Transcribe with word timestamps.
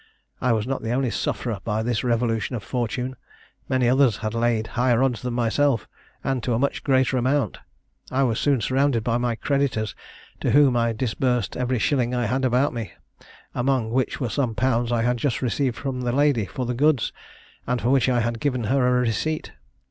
I 0.41 0.51
was 0.53 0.65
not 0.65 0.81
the 0.81 0.93
only 0.93 1.11
sufferer 1.11 1.59
by 1.63 1.83
this 1.83 2.03
revolution 2.03 2.55
of 2.55 2.63
fortune; 2.63 3.15
many 3.69 3.87
others 3.87 4.17
had 4.17 4.33
laid 4.33 4.65
higher 4.73 5.03
odds 5.03 5.21
than 5.21 5.35
myself, 5.35 5.87
and 6.23 6.41
to 6.41 6.55
a 6.55 6.57
much 6.57 6.83
greater 6.83 7.17
amount. 7.17 7.59
I 8.09 8.23
was 8.23 8.39
soon 8.39 8.61
surrounded 8.61 9.03
by 9.03 9.19
my 9.19 9.35
creditors, 9.35 9.93
to 10.39 10.49
whom 10.53 10.75
I 10.75 10.91
disbursed 10.93 11.55
every 11.55 11.77
shilling 11.77 12.15
I 12.15 12.25
had 12.25 12.43
about 12.45 12.73
me, 12.73 12.93
among 13.53 13.91
which 13.91 14.19
were 14.19 14.29
some 14.29 14.55
pounds 14.55 14.91
I 14.91 15.03
had 15.03 15.17
just 15.17 15.43
received 15.43 15.75
from 15.75 16.01
the 16.01 16.11
lady 16.11 16.47
for 16.47 16.65
goods, 16.73 17.13
and 17.67 17.79
for 17.79 17.91
which 17.91 18.09
I 18.09 18.21
had 18.21 18.39
given 18.39 18.63
her 18.63 18.87
a 18.97 19.01
receipt. 19.01 19.51